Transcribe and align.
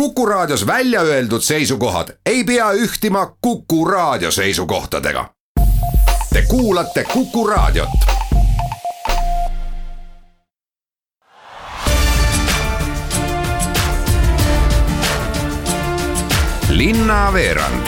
Kuku 0.00 0.26
Raadios 0.26 0.66
välja 0.66 1.00
öeldud 1.00 1.40
seisukohad 1.40 2.08
ei 2.26 2.44
pea 2.44 2.72
ühtima 2.72 3.36
Kuku 3.40 3.84
Raadio 3.84 4.30
seisukohtadega. 4.30 5.30
Te 6.32 6.42
kuulate 6.48 7.04
Kuku 7.12 7.46
Raadiot. 7.46 7.88
linnaveerand 16.70 17.86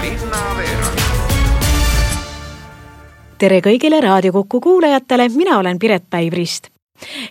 tere 3.38 3.61
kõigile 3.61 4.00
Raadio 4.00 4.32
Kuku 4.32 4.61
kuulajatele, 4.61 5.29
mina 5.29 5.59
olen 5.59 5.79
Piret 5.79 6.04
Päiv-Rist. 6.11 6.68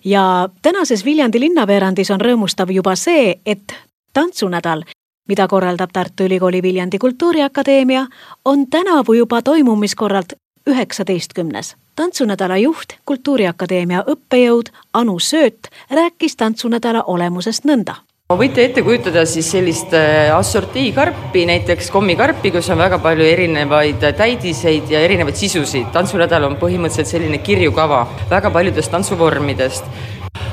ja 0.06 0.50
tänases 0.62 1.06
Viljandi 1.06 1.40
linnaveerandis 1.40 2.12
on 2.12 2.22
rõõmustav 2.22 2.72
juba 2.72 2.96
see, 2.96 3.40
et 3.46 3.87
tantsunädal, 4.18 4.82
mida 5.30 5.48
korraldab 5.48 5.90
Tartu 5.94 6.24
Ülikooli 6.24 6.62
Viljandi 6.62 6.98
Kultuuriakadeemia, 6.98 8.06
on 8.46 8.68
tänavu 8.70 9.14
juba 9.14 9.42
toimumiskorralt 9.42 10.34
üheksateistkümnes. 10.68 11.76
tantsunädala 11.96 12.58
juht, 12.58 12.98
Kultuuriakadeemia 13.06 14.04
õppejõud 14.14 14.74
Anu 14.94 15.20
Sööt 15.20 15.70
rääkis 15.92 16.36
tantsunädala 16.36 17.04
olemusest 17.04 17.66
nõnda 17.66 17.96
võite 18.40 18.64
ette 18.66 18.82
kujutada 18.84 19.26
siis 19.26 19.52
sellist 19.52 19.94
äh, 19.94 20.36
assortiikarpi, 20.36 21.46
näiteks 21.46 21.92
kommikarpi, 21.92 22.52
kus 22.52 22.70
on 22.70 22.78
väga 22.78 22.98
palju 23.00 23.24
erinevaid 23.24 24.02
täidiseid 24.18 24.90
ja 24.92 25.00
erinevaid 25.00 25.36
sisusid. 25.36 25.88
tantsunädal 25.94 26.44
on 26.44 26.58
põhimõtteliselt 26.58 27.08
selline 27.14 27.38
kirjukava 27.38 28.08
väga 28.30 28.52
paljudest 28.52 28.92
tantsuvormidest 28.92 29.86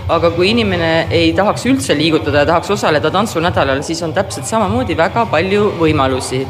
aga 0.08 0.30
kui 0.36 0.50
inimene 0.52 1.06
ei 1.14 1.32
tahaks 1.36 1.64
üldse 1.70 1.96
liigutada 1.96 2.42
ja 2.42 2.48
tahaks 2.50 2.74
osaleda 2.76 3.10
tantsunädalal, 3.12 3.80
siis 3.86 4.02
on 4.04 4.12
täpselt 4.16 4.48
samamoodi 4.48 4.96
väga 4.96 5.27
palju 5.30 5.70
võimalusi. 5.80 6.44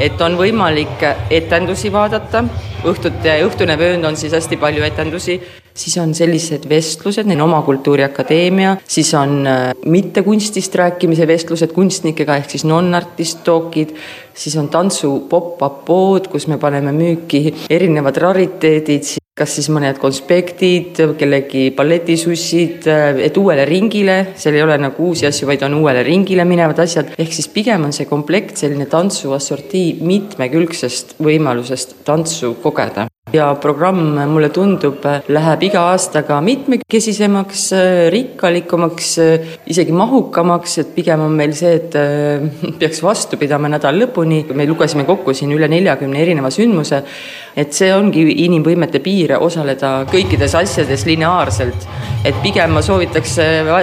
et 0.00 0.20
on 0.20 0.34
võimalik 0.34 1.02
etendusi 1.30 1.92
vaadata, 1.92 2.40
õhtute, 2.84 3.36
õhtune 3.46 3.76
vöönd 3.78 4.04
on 4.04 4.16
siis 4.18 4.32
hästi 4.34 4.56
palju 4.58 4.82
etendusi, 4.82 5.36
siis 5.70 5.94
on 6.02 6.10
sellised 6.14 6.66
vestlused, 6.68 7.26
neil 7.26 7.38
on 7.38 7.46
oma 7.46 7.62
Kultuuriakadeemia, 7.62 8.76
siis 8.88 9.12
on 9.14 9.46
äh, 9.46 9.70
mitte 9.86 10.22
kunstist 10.26 10.74
rääkimise 10.74 11.28
vestlused 11.30 11.70
kunstnikega 11.74 12.40
ehk 12.42 12.50
siis 12.50 12.66
non-artist 12.66 13.44
talk'id, 13.46 13.94
siis 14.34 14.56
on 14.58 14.68
tantsu 14.68 15.28
pop-up 15.30 15.84
pood, 15.86 16.26
kus 16.32 16.48
me 16.50 16.58
paneme 16.58 16.90
müüki 16.90 17.54
erinevad 17.70 18.18
rariteedid, 18.18 19.14
kas 19.34 19.56
siis 19.56 19.66
mõned 19.74 19.98
konspektid, 19.98 21.00
kellegi 21.18 21.64
balletisussid, 21.74 22.86
et 23.26 23.40
uuele 23.40 23.64
ringile, 23.66 24.18
seal 24.38 24.54
ei 24.54 24.62
ole 24.62 24.76
nagu 24.78 25.08
uusi 25.10 25.26
asju, 25.26 25.48
vaid 25.50 25.64
on 25.66 25.74
uuele 25.80 26.04
ringile 26.06 26.46
minevad 26.46 26.84
asjad, 26.84 27.10
ehk 27.18 27.34
siis 27.34 27.50
pigem 27.50 27.88
on 27.88 27.96
see 27.96 28.06
komplekt 28.06 28.62
selline 28.62 28.86
tantsu 28.90 29.34
assortii 29.34 29.98
mitmekülgsest 30.06 31.18
võimalusest 31.18 31.98
tantsu 32.06 32.54
kogeda 32.62 33.08
ja 33.32 33.48
programm, 33.60 34.14
mulle 34.30 34.48
tundub, 34.54 35.04
läheb 35.32 35.62
iga 35.66 35.84
aastaga 35.90 36.38
mitmekesisemaks, 36.44 37.64
rikkalikumaks, 38.14 39.08
isegi 39.70 39.94
mahukamaks, 39.96 40.76
et 40.82 40.92
pigem 40.96 41.24
on 41.24 41.34
meil 41.38 41.54
see, 41.56 41.74
et 41.80 41.96
peaks 42.80 43.02
vastu 43.04 43.38
pidama 43.40 43.70
nädala 43.72 44.04
lõpuni, 44.04 44.42
me 44.54 44.68
lugesime 44.70 45.06
kokku 45.08 45.34
siin 45.34 45.54
üle 45.56 45.68
neljakümne 45.70 46.20
erineva 46.22 46.52
sündmuse, 46.54 47.02
et 47.56 47.74
see 47.74 47.90
ongi 47.94 48.26
inimvõimete 48.46 49.02
piir, 49.04 49.36
osaleda 49.40 49.96
kõikides 50.12 50.54
asjades 50.60 51.06
lineaarselt. 51.08 51.88
et 52.24 52.36
pigem 52.42 52.70
ma 52.72 52.80
soovitaks 52.82 53.34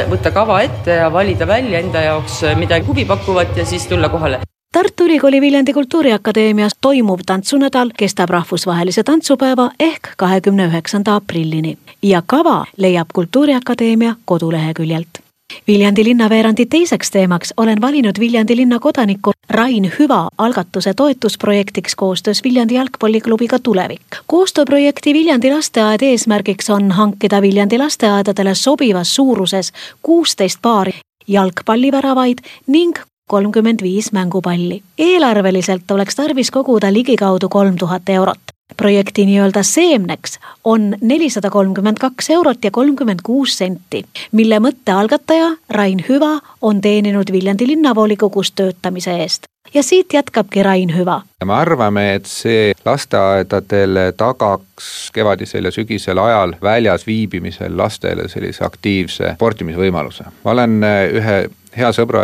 võtta 0.09 0.31
kava 0.33 0.61
ette 0.65 1.01
ja 1.01 1.11
valida 1.13 1.47
välja 1.47 1.79
enda 1.79 2.01
jaoks 2.07 2.41
midagi 2.57 2.87
huvipakkuvat 2.87 3.57
ja 3.57 3.65
siis 3.65 3.85
tulla 3.87 4.09
kohale. 4.09 4.41
Tartu 4.73 5.03
Ülikooli 5.03 5.41
Viljandi 5.41 5.73
Kultuuriakadeemias 5.73 6.71
toimuv 6.81 7.19
tantsunädal 7.25 7.89
kestab 7.97 8.29
rahvusvahelise 8.29 9.03
tantsupäeva 9.03 9.71
ehk 9.79 10.01
kahekümne 10.17 10.65
üheksanda 10.65 11.15
aprillini 11.15 11.77
ja 12.03 12.21
kava 12.25 12.65
leiab 12.77 13.07
Kultuuriakadeemia 13.13 14.15
koduleheküljelt. 14.25 15.07
Viljandi 15.67 16.03
linnaveerandi 16.03 16.65
teiseks 16.65 17.11
teemaks 17.11 17.53
olen 17.57 17.81
valinud 17.81 18.19
Viljandi 18.19 18.55
linna 18.57 18.79
kodaniku 18.79 19.31
Rain 19.49 19.91
Hüva 19.99 20.29
algatuse 20.37 20.93
toetusprojektiks 20.93 21.95
koostöös 21.95 22.43
Viljandi 22.43 22.73
jalgpalliklubiga 22.73 23.59
Tulevik. 23.59 24.01
koostööprojekti 24.27 25.13
Viljandi 25.13 25.51
lasteaed 25.53 26.01
eesmärgiks 26.01 26.69
on 26.69 26.91
hankida 26.91 27.41
Viljandi 27.41 27.77
lasteaedadele 27.77 28.55
sobivas 28.55 29.15
suuruses 29.15 29.73
kuusteist 30.01 30.59
paari 30.61 30.91
jalgpalliväravaid 31.27 32.37
ning 32.67 32.95
kolmkümmend 33.31 33.81
viis 33.81 34.11
mängupalli. 34.11 34.81
eelarveliselt 34.97 35.91
oleks 35.91 36.15
tarvis 36.15 36.51
koguda 36.51 36.93
ligikaudu 36.93 37.49
kolm 37.49 37.77
tuhat 37.79 38.09
eurot. 38.09 38.51
projekti 38.77 39.25
nii-öelda 39.25 39.63
seemneks 39.63 40.39
on 40.63 40.95
nelisada 41.01 41.49
kolmkümmend 41.49 41.97
kaks 41.99 42.29
eurot 42.29 42.63
ja 42.63 42.71
kolmkümmend 42.71 43.19
kuus 43.23 43.57
senti, 43.57 44.03
mille 44.31 44.59
mõtte 44.59 44.95
algataja 44.95 45.49
Rain 45.69 46.03
Hüva 46.09 46.39
on 46.61 46.81
teeninud 46.81 47.31
Viljandi 47.31 47.67
linnavolikogus 47.67 48.51
töötamise 48.51 49.15
eest 49.23 49.51
ja 49.73 49.83
siit 49.83 50.13
jätkabki 50.13 50.63
Rain 50.63 50.91
Hüva. 50.97 51.21
me 51.45 51.53
arvame, 51.53 52.13
et 52.15 52.25
see 52.25 52.73
lasteaedadele 52.85 54.11
tagaks 54.17 55.11
kevadisel 55.13 55.65
ja 55.65 55.71
sügisel 55.71 56.17
ajal 56.17 56.55
väljas 56.61 57.07
viibimisel 57.07 57.77
lastele 57.77 58.27
sellise 58.29 58.65
aktiivse 58.65 59.33
sportimisvõimaluse. 59.39 60.23
ma 60.43 60.51
olen 60.51 60.79
ühe 61.13 61.37
hea 61.77 61.91
sõbra 61.95 62.23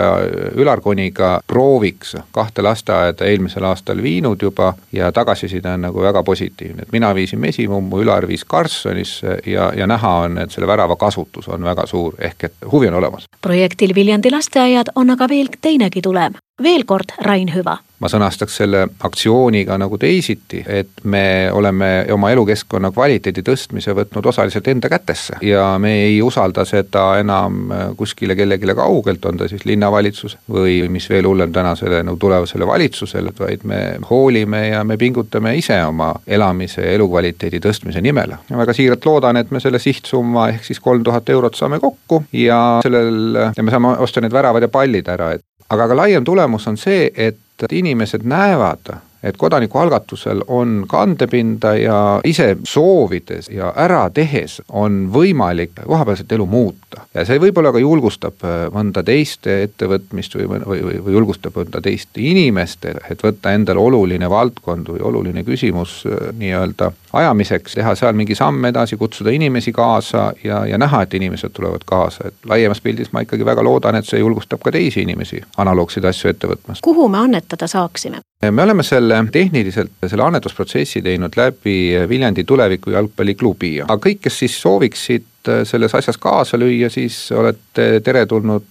Ülar 0.56 0.81
Koniga 0.81 1.38
prooviks 1.47 2.16
kahte 2.31 2.66
lasteaeda 2.66 3.25
eelmisel 3.25 3.66
aastal 3.68 4.02
viinud 4.03 4.41
juba 4.41 4.74
ja 4.91 5.12
tagasiside 5.12 5.72
on 5.74 5.88
nagu 5.88 6.02
väga 6.03 6.24
positiivne, 6.24 6.88
et 6.88 6.91
mina 6.91 7.13
viisin 7.16 7.40
Mesimummu, 7.40 8.02
Ülar 8.03 8.28
viis 8.28 8.46
Karlssonisse 8.46 9.40
ja, 9.46 9.72
ja 9.75 9.88
näha 9.88 10.13
on, 10.25 10.38
et 10.38 10.52
selle 10.52 10.68
värava 10.68 10.96
kasutus 10.96 11.47
on 11.47 11.63
väga 11.63 11.88
suur, 11.88 12.16
ehk 12.19 12.50
et 12.50 12.68
huvi 12.72 12.88
on 12.88 13.00
olemas. 13.02 13.30
projektil 13.41 13.96
Viljandi 13.96 14.31
lasteaiad 14.31 14.94
on 14.96 15.09
aga 15.09 15.30
veel 15.30 15.50
teinegi 15.62 16.02
tulem 16.02 16.34
veel 16.63 16.86
kord 16.86 17.13
Rain 17.22 17.52
Hüva. 17.53 17.78
Ma 18.00 18.09
sõnastaks 18.12 18.59
selle 18.62 18.84
aktsiooniga 19.03 19.78
nagu 19.81 19.97
teisiti, 19.97 20.62
et 20.68 21.02
me 21.03 21.50
oleme 21.53 22.06
oma 22.13 22.30
elukeskkonna 22.34 22.91
kvaliteedi 22.94 23.41
tõstmise 23.46 23.96
võtnud 23.97 24.30
osaliselt 24.30 24.68
enda 24.69 24.90
kätesse 24.91 25.40
ja 25.46 25.66
me 25.81 25.94
ei 26.03 26.19
usalda 26.22 26.66
seda 26.66 27.07
enam 27.22 27.72
kuskile 27.97 28.36
kellelegi 28.38 28.75
kaugelt, 28.78 29.25
on 29.25 29.41
ta 29.41 29.47
siis 29.50 29.66
linnavalitsus 29.66 30.38
või 30.52 30.80
mis 30.94 31.09
veel 31.09 31.25
hullem 31.25 31.53
tänasele 31.53 32.03
nagu 32.06 32.19
tulevasele 32.22 32.68
valitsusele, 32.68 33.34
vaid 33.40 33.66
me 33.66 33.81
hoolime 34.09 34.68
ja 34.68 34.84
me 34.84 34.97
pingutame 34.97 35.56
ise 35.57 35.80
oma 35.86 36.13
elamise 36.28 36.86
ja 36.86 36.94
elukvaliteedi 37.00 37.62
tõstmise 37.63 38.02
nimel. 38.02 38.38
ma 38.50 38.62
väga 38.62 38.78
siiralt 38.78 39.06
loodan, 39.06 39.41
et 39.41 39.52
me 39.52 39.59
selle 39.63 39.80
sihtsumma 39.80 40.50
ehk 40.53 40.69
siis 40.69 40.80
kolm 40.80 41.03
tuhat 41.03 41.30
eurot 41.30 41.56
saame 41.56 41.80
kokku 41.80 42.24
ja 42.34 42.80
sellel, 42.84 43.41
ja 43.57 43.63
me 43.63 43.74
saame 43.74 43.97
osta 43.97 44.22
need 44.22 44.34
väravad 44.34 44.62
ja 44.62 44.69
pallid 44.69 45.09
ära, 45.09 45.34
et 45.38 45.46
aga 45.69 45.88
ka 45.90 45.97
laiem 45.97 46.25
tulemus 46.25 46.68
on 46.69 46.78
see, 46.78 47.09
et 47.16 47.38
inimesed 47.72 48.22
näevad, 48.23 48.97
et 49.27 49.38
kodanikualgatusel 49.38 50.41
on 50.47 50.85
kandepinda 50.88 51.73
ja 51.75 51.99
ise 52.23 52.57
soovides 52.63 53.49
ja 53.51 53.73
ära 53.75 54.07
tehes 54.13 54.61
on 54.69 55.07
võimalik 55.13 55.75
kohapealset 55.85 56.31
elu 56.31 56.45
muuta. 56.45 57.03
ja 57.13 57.25
see 57.25 57.39
võib-olla 57.41 57.73
ka 57.75 57.81
julgustab 57.83 58.45
äh, 58.47 58.67
mõnda 58.73 59.03
teist 59.03 59.47
ettevõtmist 59.47 60.38
või, 60.38 60.47
või, 60.49 60.81
või, 60.85 61.01
või 61.05 61.17
julgustab 61.17 61.57
mõnda 61.59 61.81
teist 61.83 62.17
inimest, 62.17 62.85
et 62.85 63.23
võtta 63.23 63.53
endale 63.53 63.79
oluline 63.79 64.29
valdkond 64.29 64.93
või 64.95 65.03
oluline 65.11 65.44
küsimus 65.47 65.99
äh, 66.07 66.29
nii-öelda 66.38 66.91
ajamiseks, 67.13 67.75
teha 67.79 67.95
seal 67.95 68.15
mingi 68.17 68.35
samm 68.35 68.65
edasi, 68.71 68.97
kutsuda 68.97 69.33
inimesi 69.33 69.73
kaasa 69.75 70.31
ja, 70.44 70.65
ja 70.65 70.77
näha, 70.77 71.01
et 71.03 71.13
inimesed 71.13 71.53
tulevad 71.53 71.85
kaasa, 71.85 72.31
et 72.31 72.49
laiemas 72.49 72.81
pildis 72.81 73.11
ma 73.11 73.25
ikkagi 73.25 73.45
väga 73.45 73.63
loodan, 73.63 73.99
et 73.99 74.07
see 74.07 74.19
julgustab 74.19 74.63
ka 74.63 74.71
teisi 74.71 75.03
inimesi 75.03 75.41
analoogseid 75.57 76.05
asju 76.05 76.31
ette 76.31 76.49
võtmast. 76.51 76.83
kuhu 76.83 77.07
me 77.09 77.23
annetada 77.25 77.68
saaksime? 77.68 78.26
Me 78.51 78.63
oleme 78.63 78.84
selle 78.84 79.24
tehniliselt, 79.31 79.92
selle 80.06 80.24
annetusprotsessi 80.24 81.01
teinud 81.01 81.34
läbi 81.38 81.78
Viljandi 82.10 82.44
Tuleviku 82.44 82.94
jalgpalliklubi, 82.94 83.81
aga 83.81 83.98
kõik, 84.04 84.22
kes 84.28 84.39
siis 84.44 84.57
sooviksid 84.62 85.54
selles 85.66 85.95
asjas 85.95 86.18
kaasa 86.22 86.60
lüüa, 86.60 86.89
siis 86.94 87.31
olete 87.31 88.01
teretulnud 88.04 88.66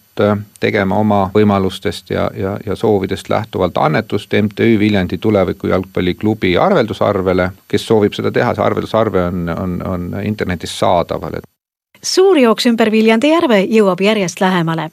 tegema 0.61 0.97
oma 0.97 1.19
võimalustest 1.35 2.11
ja, 2.11 2.31
ja, 2.37 2.55
ja 2.67 2.77
soovidest 2.77 3.29
lähtuvalt 3.29 3.77
annetust 3.77 4.33
MTÜ 4.33 4.79
Viljandi 4.79 5.19
Tuleviku 5.19 5.67
Jalgpalliklubi 5.67 6.57
arveldusarvele, 6.57 7.51
kes 7.69 7.87
soovib 7.87 8.17
seda 8.17 8.33
teha, 8.33 8.55
see 8.55 8.65
arveldusarve 8.65 9.27
on, 9.29 9.51
on, 9.53 9.77
on 9.87 10.09
internetis 10.25 10.79
saadaval, 10.79 11.37
et 11.37 11.56
suur 12.03 12.39
jooks 12.39 12.67
ümber 12.67 12.91
Viljandi 12.91 13.29
järve 13.29 13.61
jõuab 13.65 14.01
järjest 14.01 14.41
lähemale. 14.41 14.91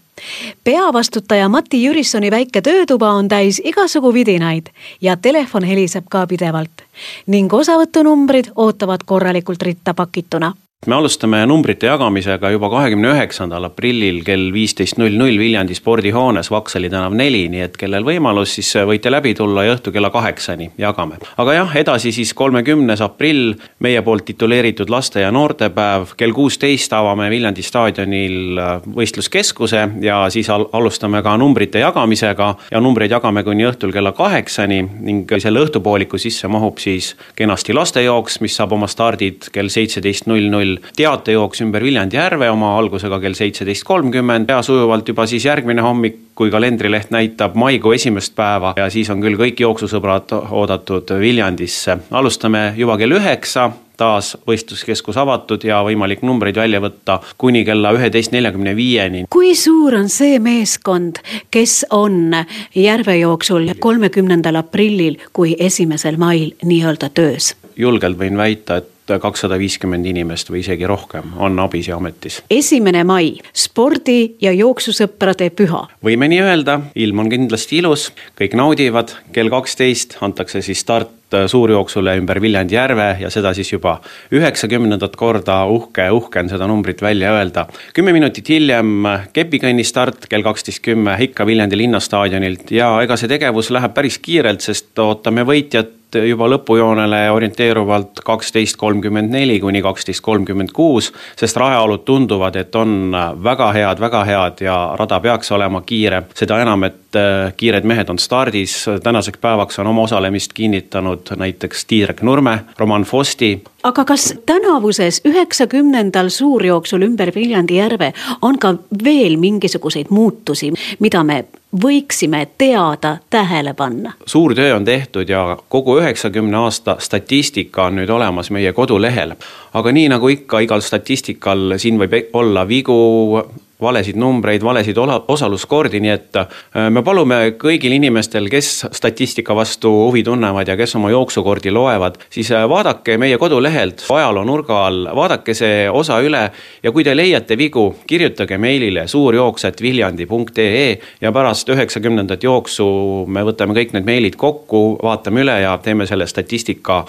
peavastutaja 0.63 1.49
Mati 1.49 1.83
Jürissoni 1.83 2.31
väike 2.31 2.61
töötuba 2.61 3.11
on 3.11 3.27
täis 3.27 3.61
igasugu 3.63 4.13
vidinaid 4.13 4.69
ja 5.01 5.17
telefon 5.17 5.63
heliseb 5.63 6.05
ka 6.09 6.27
pidevalt 6.27 6.83
ning 7.27 7.53
osavõtunumbrid 7.53 8.51
ootavad 8.55 9.03
korralikult 9.05 9.61
ritta 9.61 9.93
pakituna 9.93 10.53
me 10.87 10.95
alustame 10.95 11.39
numbrite 11.47 11.87
jagamisega 11.87 12.49
juba 12.51 12.67
kahekümne 12.71 13.13
üheksandal 13.13 13.67
aprillil 13.69 14.19
kell 14.25 14.49
viisteist 14.53 14.97
null 14.99 15.15
null 15.19 15.37
Viljandi 15.39 15.75
spordihoones 15.77 16.49
Vaksali 16.51 16.89
tänav 16.91 17.15
neli, 17.15 17.45
nii 17.51 17.61
et 17.65 17.77
kellel 17.79 18.03
võimalus, 18.07 18.55
siis 18.57 18.71
võite 18.87 19.11
läbi 19.11 19.33
tulla 19.37 19.63
ja 19.67 19.75
õhtu 19.77 19.93
kella 19.95 20.09
kaheksani 20.13 20.71
jagame. 20.77 21.19
aga 21.37 21.55
jah, 21.55 21.75
edasi 21.79 22.11
siis 22.15 22.33
kolmekümnes 22.33 23.01
aprill, 23.05 23.53
meie 23.79 24.01
poolt 24.01 24.25
tituleeritud 24.27 24.91
laste 24.91 25.23
ja 25.23 25.31
noortepäev, 25.31 26.15
kell 26.17 26.35
kuusteist 26.35 26.93
avame 26.93 27.29
Viljandi 27.31 27.63
staadionil 27.63 28.59
võistluskeskuse 28.95 29.85
ja 30.03 30.23
siis 30.33 30.49
al 30.49 30.67
alustame 30.73 31.23
ka 31.23 31.37
numbrite 31.37 31.79
jagamisega 31.83 32.49
ja 32.71 32.83
numbreid 32.83 33.11
jagame 33.15 33.45
kuni 33.47 33.67
õhtul 33.69 33.93
kella 33.95 34.11
kaheksani 34.17 34.81
ning 34.99 35.31
selle 35.39 35.63
õhtupooliku 35.63 36.19
sisse 36.19 36.47
mahub 36.51 36.81
siis 36.81 37.13
kenasti 37.35 37.73
lastejooks, 37.73 38.41
mis 38.43 38.55
saab 38.59 38.75
oma 38.75 38.91
stardid 38.91 39.51
kell 39.53 39.71
seitseteist 39.71 40.27
null 40.27 40.51
null 40.51 40.72
kell 40.73 40.93
teatejooks 40.95 41.61
ümber 41.65 41.83
Viljandi 41.83 42.17
järve 42.17 42.49
oma 42.51 42.73
algusega 42.77 43.19
kell 43.19 43.35
seitseteist 43.37 43.83
kolmkümmend 43.83 44.49
ja 44.49 44.61
sujuvalt 44.61 45.07
juba 45.07 45.25
siis 45.27 45.45
järgmine 45.45 45.81
hommik, 45.81 46.19
kui 46.35 46.51
kalendrileht 46.51 47.11
näitab 47.11 47.55
maikuu 47.55 47.93
esimest 47.93 48.35
päeva 48.35 48.73
ja 48.77 48.89
siis 48.89 49.09
on 49.09 49.21
küll 49.21 49.37
kõik 49.37 49.59
jooksusõbrad 49.59 50.33
oodatud 50.49 51.13
Viljandisse. 51.19 51.97
alustame 52.11 52.73
juba 52.77 52.97
kell 52.97 53.19
üheksa 53.19 53.71
taas 53.97 54.33
võistluskeskus 54.47 55.17
avatud 55.21 55.63
ja 55.63 55.83
võimalik 55.85 56.23
numbreid 56.25 56.57
välja 56.57 56.81
võtta 56.81 57.19
kuni 57.37 57.63
kella 57.65 57.93
üheteist 57.93 58.31
neljakümne 58.33 58.75
viieni. 58.75 59.25
kui 59.29 59.55
suur 59.55 59.95
on 59.95 60.09
see 60.09 60.39
meeskond, 60.39 61.21
kes 61.51 61.85
on 61.91 62.33
järvejooksul 62.75 63.75
kolmekümnendal 63.79 64.55
aprillil 64.55 65.19
kui 65.33 65.55
esimesel 65.59 66.17
mail 66.17 66.55
nii-öelda 66.63 67.09
töös? 67.13 67.53
julgelt 67.77 68.17
võin 68.17 68.37
väita, 68.37 68.81
et 68.81 68.92
kakssada 69.07 69.57
viiskümmend 69.59 70.05
inimest 70.05 70.51
või 70.51 70.61
isegi 70.63 70.87
rohkem 70.89 71.33
on 71.37 71.59
abis 71.59 71.87
ja 71.87 71.97
ametis. 71.97 72.41
esimene 72.51 73.03
mai, 73.03 73.33
spordi 73.53 74.35
ja 74.41 74.53
jooksusõprade 74.55 75.49
püha. 75.55 75.87
võime 76.03 76.29
nii 76.31 76.41
öelda, 76.43 76.79
ilm 76.95 77.25
on 77.25 77.29
kindlasti 77.33 77.81
ilus, 77.81 78.11
kõik 78.39 78.55
naudivad, 78.59 79.15
kell 79.33 79.51
kaksteist 79.53 80.17
antakse 80.21 80.61
siis 80.61 80.79
start 80.79 81.11
suurjooksule 81.47 82.15
ümber 82.19 82.41
Viljandi 82.41 82.75
järve 82.75 83.07
ja 83.19 83.29
seda 83.33 83.53
siis 83.57 83.71
juba 83.71 83.95
üheksakümnendat 84.33 85.15
korda, 85.17 85.63
uhke, 85.65 86.05
uhke 86.13 86.43
on 86.43 86.51
seda 86.51 86.67
numbrit 86.69 87.01
välja 87.01 87.33
öelda. 87.33 87.65
kümme 87.93 88.13
minutit 88.13 88.49
hiljem 88.49 89.07
kepikõnni 89.33 89.83
start 89.83 90.27
kell 90.29 90.45
kaksteist 90.45 90.83
kümme 90.83 91.17
ikka 91.27 91.45
Viljandi 91.45 91.77
linnastaadionilt 91.77 92.71
ja 92.71 92.93
ega 93.01 93.17
see 93.17 93.31
tegevus 93.31 93.71
läheb 93.73 93.93
päris 93.93 94.19
kiirelt, 94.19 94.61
sest 94.61 94.99
ootame 94.99 95.45
võitjat 95.47 96.02
juba 96.15 96.47
lõpujoonele 96.51 97.21
orienteeruvalt 97.33 98.23
kaksteist 98.25 98.77
kolmkümmend 98.77 99.31
neli 99.33 99.59
kuni 99.59 99.81
kaksteist 99.81 100.23
kolmkümmend 100.25 100.73
kuus, 100.73 101.11
sest 101.39 101.57
rajaolud 101.57 102.05
tunduvad, 102.05 102.55
et 102.59 102.75
on 102.75 103.15
väga 103.43 103.71
head, 103.75 104.01
väga 104.03 104.25
head 104.27 104.65
ja 104.65 104.77
rada 104.99 105.19
peaks 105.19 105.51
olema 105.51 105.81
kiire. 105.85 106.23
seda 106.35 106.61
enam, 106.61 106.83
et 106.83 107.02
äh, 107.15 107.53
kiired 107.57 107.83
mehed 107.83 108.09
on 108.09 108.19
stardis, 108.19 108.85
tänaseks 109.03 109.39
päevaks 109.41 109.79
on 109.79 109.87
oma 109.87 110.01
osalemist 110.01 110.53
kinnitanud 110.53 111.33
näiteks 111.35 111.85
Tiirek 111.85 112.21
Nurme, 112.21 112.59
Roman 112.77 113.03
Fosti. 113.03 113.63
aga 113.83 114.05
kas 114.05 114.33
tänavuses 114.45 115.21
üheksakümnendal 115.25 116.29
suurjooksul 116.29 117.01
ümber 117.01 117.31
Viljandi 117.35 117.75
järve 117.75 118.13
on 118.41 118.59
ka 118.59 118.75
veel 119.03 119.37
mingisuguseid 119.37 120.07
muutusi, 120.09 120.73
mida 120.99 121.23
me 121.23 121.45
võiksime 121.81 122.47
teada, 122.57 123.17
tähele 123.29 123.73
panna? 123.73 124.13
suur 124.25 124.55
töö 124.55 124.75
on 124.75 124.85
tehtud 124.85 125.29
ja 125.29 125.57
kogu 125.69 125.97
üheksakümne 125.99 126.57
aasta 126.57 126.95
statistika 126.99 127.89
on 127.89 128.01
nüüd 128.01 128.09
olemas 128.09 128.51
meie 128.51 128.73
kodulehel. 128.73 129.35
aga 129.73 129.91
nii 129.91 130.09
nagu 130.09 130.27
ikka 130.27 130.59
igal 130.59 130.81
statistikal, 130.81 131.77
siin 131.77 131.99
võib 131.99 132.33
olla 132.33 132.67
vigu, 132.67 133.41
valesid 133.83 134.17
numbreid, 134.19 134.63
valesid 134.63 134.97
osaluskordi, 134.97 136.01
nii 136.03 136.13
et 136.13 136.39
äh, 136.39 136.87
me 136.93 137.03
palume 137.05 137.39
kõigil 137.59 137.97
inimestel, 137.97 138.49
kes 138.51 138.85
statistika 138.95 139.55
vastu 139.55 139.91
huvi 140.05 140.23
tunnevad 140.25 140.67
ja 140.71 140.77
kes 140.79 140.95
oma 140.99 141.11
jooksukordi 141.13 141.73
loevad, 141.73 142.17
siis 142.33 142.51
äh, 142.55 142.65
vaadake 142.69 143.17
meie 143.21 143.37
kodulehelt 143.41 144.05
ajaloo 144.13 144.45
nurga 144.47 144.79
all, 144.87 145.07
vaadake 145.15 145.55
see 145.57 145.85
osa 145.89 146.19
üle 146.23 146.43
ja 146.83 146.91
kui 146.95 147.05
te 147.05 147.15
leiate 147.15 147.57
vigu, 147.59 147.89
kirjutage 148.07 148.57
meilile 148.57 149.07
suurjooks.viljandi.ee 149.11 150.89
ja 151.21 151.31
pärast 151.35 151.69
üheksakümnendat 151.69 152.43
jooksu 152.43 152.87
me 153.27 153.45
võtame 153.45 153.75
kõik 153.77 153.95
need 153.97 154.07
meilid 154.07 154.39
kokku, 154.39 154.83
vaatame 155.03 155.43
üle 155.45 155.59
ja 155.65 155.77
teeme 155.83 156.07
selle 156.09 156.27
statistika 156.27 157.03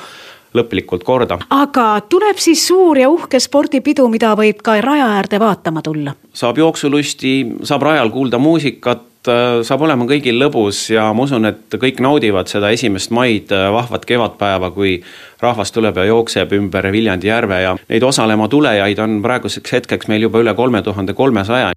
lõplikult 0.54 1.04
korda. 1.04 1.38
aga 1.50 1.88
tuleb 2.08 2.38
siis 2.38 2.66
suur 2.68 2.98
ja 2.98 3.08
uhke 3.10 3.40
spordipidu, 3.40 4.06
mida 4.12 4.34
võib 4.38 4.62
ka 4.64 4.78
raja 4.84 5.10
äärde 5.18 5.40
vaatama 5.42 5.82
tulla? 5.82 6.14
saab 6.34 6.58
jooksulusti, 6.58 7.34
saab 7.62 7.82
rajal 7.82 8.10
kuulda 8.14 8.38
muusikat, 8.38 9.04
saab 9.64 9.84
olema 9.86 10.06
kõigil 10.08 10.36
lõbus 10.40 10.86
ja 10.92 11.06
ma 11.16 11.24
usun, 11.24 11.48
et 11.48 11.78
kõik 11.80 12.00
naudivad 12.04 12.50
seda 12.50 12.70
esimest 12.74 13.12
maid, 13.14 13.50
vahvat 13.50 14.04
kevadpäeva, 14.08 14.70
kui 14.74 14.98
rahvas 15.40 15.72
tuleb 15.72 15.96
ja 16.00 16.08
jookseb 16.10 16.52
ümber 16.58 16.90
Viljandi 16.92 17.30
järve 17.30 17.62
ja 17.62 17.76
neid 17.88 18.04
osalema 18.04 18.48
tulejaid 18.48 19.00
on 19.00 19.22
praeguseks 19.24 19.78
hetkeks 19.78 20.12
meil 20.12 20.28
juba 20.28 20.44
üle 20.44 20.54
kolme 20.54 20.82
tuhande 20.82 21.16
kolmesaja 21.16 21.72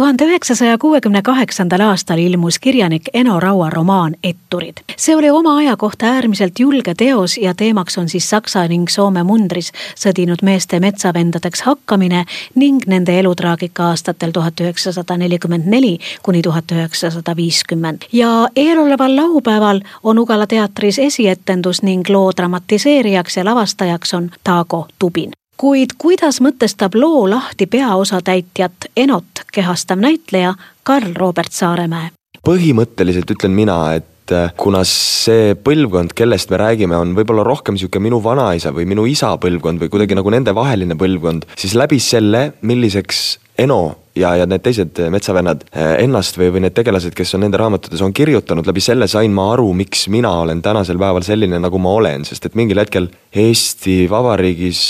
tuhande 0.00 0.24
üheksasaja 0.24 0.78
kuuekümne 0.78 1.20
kaheksandal 1.22 1.80
aastal 1.80 2.18
ilmus 2.18 2.58
kirjanik 2.58 3.08
Eno 3.14 3.40
Raua 3.40 3.70
romaan 3.70 4.14
Etturid. 4.24 4.76
see 4.96 5.16
oli 5.16 5.30
oma 5.30 5.56
aja 5.56 5.76
kohta 5.76 6.06
äärmiselt 6.06 6.58
julge 6.58 6.94
teos 6.94 7.38
ja 7.38 7.54
teemaks 7.54 7.98
on 7.98 8.08
siis 8.08 8.30
Saksa 8.30 8.68
ning 8.68 8.88
Soome 8.88 9.22
mundris 9.22 9.72
sõdinud 9.96 10.40
meeste 10.42 10.80
metsavendadeks 10.80 11.62
hakkamine 11.62 12.24
ning 12.54 12.80
nende 12.86 13.18
elutraagika 13.20 13.88
aastatel 13.88 14.30
tuhat 14.30 14.60
üheksasada 14.60 15.16
nelikümmend 15.16 15.66
neli 15.66 15.98
kuni 16.22 16.42
tuhat 16.42 16.72
üheksasada 16.72 17.36
viiskümmend. 17.36 17.98
ja 18.12 18.48
eeloleval 18.56 19.16
laupäeval 19.16 19.80
on 20.02 20.18
Ugala 20.18 20.46
teatris 20.46 20.98
esietendus 20.98 21.82
ning 21.82 22.08
loo 22.08 22.32
dramatiseerijaks 22.36 23.36
ja 23.36 23.44
lavastajaks 23.44 24.14
on 24.14 24.30
Taago 24.44 24.86
Tubin 24.98 25.30
kuid 25.60 25.92
kuidas 26.00 26.40
mõtestab 26.40 26.96
loo 26.96 27.26
lahti 27.28 27.66
peaosatäitjat 27.68 28.88
Enot 28.96 29.44
kehastav 29.52 30.00
näitleja 30.00 30.54
Karl 30.82 31.12
Robert 31.16 31.52
Saaremäe? 31.52 32.14
põhimõtteliselt 32.46 33.28
ütlen 33.34 33.52
mina, 33.52 33.76
et 33.98 34.32
äh, 34.32 34.54
kuna 34.56 34.80
see 34.88 35.52
põlvkond, 35.60 36.14
kellest 36.16 36.48
me 36.48 36.56
räägime, 36.62 36.96
on 36.96 37.12
võib-olla 37.18 37.44
rohkem 37.44 37.76
niisugune 37.76 38.06
minu 38.06 38.22
vanaisa 38.24 38.72
või 38.72 38.88
minu 38.88 39.04
isa 39.04 39.34
põlvkond 39.42 39.82
või 39.82 39.92
kuidagi 39.92 40.16
nagu 40.16 40.32
nendevaheline 40.32 40.96
põlvkond, 40.96 41.44
siis 41.60 41.76
läbi 41.76 42.00
selle, 42.00 42.54
milliseks 42.64 43.38
Eno 43.60 43.82
ja, 44.16 44.32
ja 44.40 44.48
need 44.48 44.64
teised 44.64 44.96
metsavennad 45.12 45.68
äh, 45.68 45.98
ennast 46.06 46.40
või, 46.40 46.48
või 46.54 46.64
need 46.64 46.78
tegelased, 46.80 47.12
kes 47.12 47.36
on 47.36 47.44
nende 47.44 47.60
raamatutes 47.60 48.00
on 48.00 48.16
kirjutanud, 48.16 48.64
läbi 48.64 48.80
selle 48.80 49.10
sain 49.12 49.36
ma 49.36 49.50
aru, 49.52 49.68
miks 49.76 50.08
mina 50.08 50.32
olen 50.46 50.64
tänasel 50.64 50.96
päeval 50.96 51.28
selline, 51.28 51.60
nagu 51.60 51.82
ma 51.82 51.98
olen, 52.00 52.24
sest 52.24 52.48
et 52.48 52.56
mingil 52.56 52.80
hetkel 52.80 53.12
Eesti 53.36 54.06
Vabariigis 54.08 54.80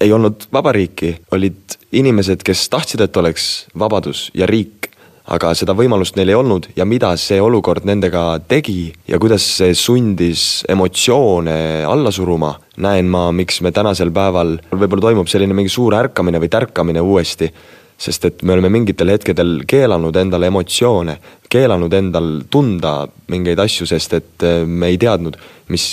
ei 0.00 0.12
olnud 0.12 0.48
vabariiki, 0.52 1.14
olid 1.32 1.78
inimesed, 1.94 2.42
kes 2.46 2.68
tahtsid, 2.72 3.04
et 3.04 3.16
oleks 3.16 3.66
vabadus 3.78 4.28
ja 4.34 4.46
riik, 4.50 4.90
aga 5.24 5.54
seda 5.56 5.72
võimalust 5.76 6.18
neil 6.18 6.34
ei 6.34 6.36
olnud 6.36 6.66
ja 6.76 6.84
mida 6.84 7.14
see 7.20 7.38
olukord 7.40 7.86
nendega 7.88 8.40
tegi 8.48 8.92
ja 9.08 9.16
kuidas 9.22 9.46
see 9.60 9.72
sundis 9.78 10.64
emotsioone 10.68 11.56
alla 11.88 12.12
suruma, 12.12 12.52
näen 12.84 13.08
ma, 13.08 13.30
miks 13.32 13.62
me 13.64 13.72
tänasel 13.72 14.12
päeval, 14.12 14.58
võib-olla 14.74 15.08
toimub 15.08 15.30
selline 15.32 15.56
mingi 15.56 15.72
suur 15.72 15.96
ärkamine 15.96 16.42
või 16.42 16.52
tärkamine 16.52 17.00
uuesti 17.00 17.48
sest 17.98 18.24
et 18.24 18.42
me 18.42 18.52
oleme 18.56 18.70
mingitel 18.72 19.12
hetkedel 19.12 19.62
keelanud 19.70 20.16
endale 20.16 20.50
emotsioone, 20.50 21.16
keelanud 21.50 21.92
endal 21.94 22.30
tunda 22.50 22.96
mingeid 23.30 23.60
asju, 23.62 23.86
sest 23.86 24.16
et 24.18 24.46
äh, 24.46 24.62
me 24.66 24.90
ei 24.92 24.98
teadnud, 25.00 25.38
mis 25.72 25.86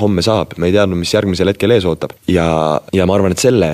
homme 0.00 0.22
saab, 0.24 0.56
me 0.58 0.70
ei 0.70 0.76
teadnud, 0.76 0.98
mis 1.00 1.14
järgmisel 1.14 1.52
hetkel 1.52 1.76
ees 1.76 1.86
ootab. 1.88 2.16
ja, 2.28 2.46
ja 2.92 3.06
ma 3.06 3.18
arvan, 3.18 3.32
et 3.32 3.42
selle 3.42 3.70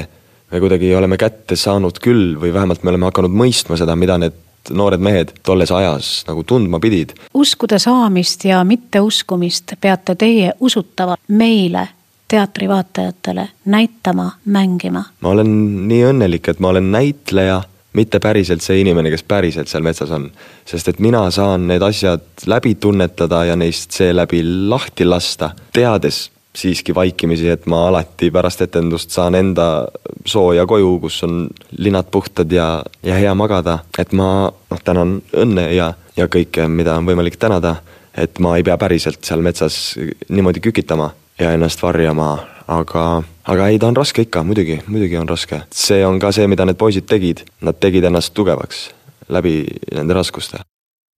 me 0.51 0.61
kuidagi 0.61 0.95
oleme 0.95 1.17
kätte 1.21 1.57
saanud 1.57 1.99
küll 2.03 2.35
või 2.41 2.53
vähemalt 2.55 2.83
me 2.83 2.93
oleme 2.93 3.11
hakanud 3.11 3.35
mõistma 3.35 3.79
seda, 3.79 3.97
mida 3.97 4.19
need 4.19 4.37
noored 4.71 5.01
mehed 5.01 5.33
tolles 5.47 5.71
ajas 5.73 6.11
nagu 6.29 6.45
tundma 6.45 6.81
pidid. 6.81 7.15
uskude 7.35 7.79
saamist 7.79 8.45
ja 8.45 8.65
mitteuskumist 8.65 9.73
peate 9.81 10.15
teie 10.15 10.53
usutavalt 10.61 11.21
meile 11.29 11.89
teatrivaatajatele 12.29 13.49
näitama, 13.65 14.31
mängima? 14.45 15.05
ma 15.21 15.29
olen 15.29 15.53
nii 15.89 16.05
õnnelik, 16.13 16.51
et 16.51 16.61
ma 16.61 16.75
olen 16.75 16.93
näitleja 16.93 17.63
mitte 17.93 18.21
päriselt 18.23 18.63
see 18.63 18.81
inimene, 18.81 19.11
kes 19.11 19.25
päriselt 19.27 19.69
seal 19.69 19.83
metsas 19.83 20.11
on. 20.15 20.31
sest 20.65 20.89
et 20.89 20.99
mina 20.99 21.25
saan 21.31 21.67
need 21.69 21.83
asjad 21.83 22.23
läbi 22.47 22.75
tunnetada 22.75 23.45
ja 23.45 23.57
neist 23.57 23.91
seeläbi 23.97 24.43
lahti 24.45 25.05
lasta, 25.05 25.51
teades 25.73 26.31
siiski 26.57 26.95
vaikimisi, 26.95 27.49
et 27.49 27.67
ma 27.71 27.85
alati 27.89 28.31
pärast 28.31 28.63
etendust 28.63 29.11
saan 29.15 29.35
enda 29.39 29.87
sooja 30.27 30.67
koju, 30.67 30.97
kus 31.01 31.23
on 31.23 31.45
linad 31.79 32.11
puhtad 32.11 32.53
ja, 32.53 32.83
ja 33.03 33.15
hea 33.15 33.35
magada. 33.35 33.79
et 33.99 34.13
ma 34.13 34.51
noh, 34.51 34.83
tänan 34.85 35.21
õnne 35.33 35.69
ja, 35.75 35.93
ja 36.17 36.27
kõike, 36.27 36.67
mida 36.69 36.97
on 36.99 37.07
võimalik 37.07 37.39
tänada, 37.39 37.77
et 38.15 38.39
ma 38.43 38.57
ei 38.57 38.67
pea 38.67 38.77
päriselt 38.79 39.23
seal 39.25 39.43
metsas 39.47 39.95
niimoodi 40.29 40.61
kükitama 40.61 41.13
ja 41.39 41.53
ennast 41.55 41.83
varjama 41.83 42.33
aga, 42.71 43.23
aga 43.45 43.69
ei, 43.69 43.79
ta 43.79 43.89
on 43.91 43.97
raske 43.97 44.23
ikka, 44.23 44.43
muidugi, 44.47 44.81
muidugi 44.87 45.19
on 45.19 45.29
raske. 45.29 45.63
see 45.75 46.07
on 46.07 46.19
ka 46.19 46.33
see, 46.33 46.47
mida 46.47 46.65
need 46.65 46.79
poisid 46.79 47.07
tegid, 47.11 47.45
nad 47.61 47.79
tegid 47.81 48.05
ennast 48.05 48.35
tugevaks 48.35 48.91
läbi 49.29 49.65
nende 49.95 50.15
raskuste. 50.15 50.59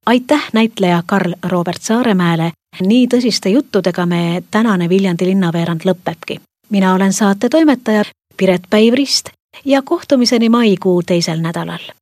aitäh 0.06 0.48
näitleja 0.52 1.02
Karl 1.06 1.34
Robert 1.48 1.82
Saaremäele, 1.82 2.52
nii 2.80 3.06
tõsiste 3.14 3.52
juttudega 3.52 4.06
me 4.06 4.42
tänane 4.50 4.88
Viljandi 4.88 5.26
linnaveerand 5.26 5.84
lõpebki. 5.84 6.40
mina 6.70 6.94
olen 6.94 7.12
saate 7.12 7.48
toimetaja 7.48 8.04
Piret 8.36 8.62
Päivrist 8.70 9.28
ja 9.64 9.82
kohtumiseni 9.82 10.48
maikuu 10.48 11.02
teisel 11.02 11.40
nädalal. 11.40 11.92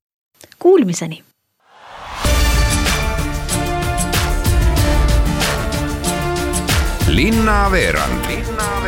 Kuulmiseni 0.59 1.23
linnaveerand. 7.11 8.26
linnaveerand 8.26 8.80